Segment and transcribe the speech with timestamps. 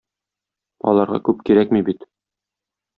[0.93, 2.13] Аларга күп кирәкми бит.